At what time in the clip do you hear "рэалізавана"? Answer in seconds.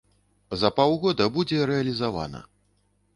1.73-2.41